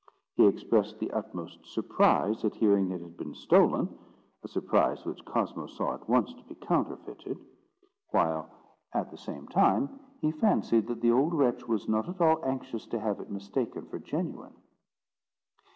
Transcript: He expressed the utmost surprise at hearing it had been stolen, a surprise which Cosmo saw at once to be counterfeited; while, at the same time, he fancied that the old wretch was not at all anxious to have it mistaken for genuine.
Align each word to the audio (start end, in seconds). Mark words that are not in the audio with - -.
He 0.35 0.47
expressed 0.47 0.97
the 0.97 1.11
utmost 1.11 1.63
surprise 1.63 2.43
at 2.43 2.55
hearing 2.55 2.89
it 2.89 3.01
had 3.01 3.17
been 3.17 3.35
stolen, 3.35 3.99
a 4.41 4.47
surprise 4.47 5.05
which 5.05 5.23
Cosmo 5.25 5.67
saw 5.67 5.93
at 5.93 6.09
once 6.09 6.33
to 6.33 6.43
be 6.45 6.55
counterfeited; 6.55 7.37
while, 8.09 8.49
at 8.93 9.11
the 9.11 9.17
same 9.17 9.47
time, 9.49 9.99
he 10.19 10.31
fancied 10.31 10.87
that 10.87 11.01
the 11.01 11.11
old 11.11 11.35
wretch 11.35 11.67
was 11.67 11.87
not 11.87 12.09
at 12.09 12.19
all 12.19 12.43
anxious 12.43 12.87
to 12.87 12.99
have 12.99 13.19
it 13.19 13.29
mistaken 13.29 13.85
for 13.89 13.99
genuine. 13.99 14.55